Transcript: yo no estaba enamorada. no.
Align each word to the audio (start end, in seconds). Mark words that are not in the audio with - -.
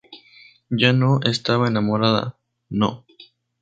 yo 0.71 0.93
no 0.93 1.19
estaba 1.21 1.67
enamorada. 1.67 2.39
no. 2.69 3.05